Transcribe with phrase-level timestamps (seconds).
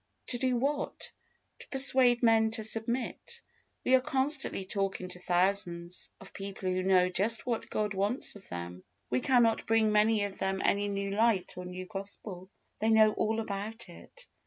[0.29, 1.11] To do what?
[1.59, 3.39] To persuade men to submit.
[3.85, 8.49] We are constantly talking to thousands of people who know just what God wants of
[8.49, 8.83] them.
[9.11, 12.49] We cannot bring many of them any new light or new Gospel.
[12.79, 14.25] They know all about it.